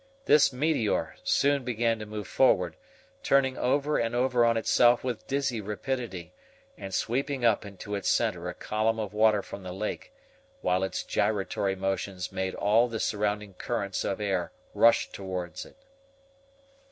This 0.25 0.51
meteor 0.51 1.15
soon 1.23 1.63
began 1.63 1.99
to 1.99 2.07
move 2.07 2.27
forward, 2.27 2.75
turning 3.21 3.55
over 3.55 3.99
and 3.99 4.15
over 4.15 4.43
on 4.43 4.57
itself 4.57 5.03
with 5.03 5.27
dizzy 5.27 5.61
rapidity, 5.61 6.33
and 6.75 6.91
sweeping 6.91 7.45
up 7.45 7.67
into 7.67 7.93
its 7.93 8.09
center 8.09 8.49
a 8.49 8.55
column 8.55 8.97
of 8.99 9.13
water 9.13 9.43
from 9.43 9.61
the 9.61 9.71
lake, 9.71 10.11
while 10.61 10.81
its 10.83 11.03
gyratory 11.03 11.75
motions 11.75 12.31
made 12.31 12.55
all 12.55 12.87
the 12.87 12.99
surrounding 12.99 13.53
currents 13.53 14.03
of 14.03 14.19
air 14.19 14.51
rush 14.73 15.11
toward 15.11 15.51
it. 15.63 15.75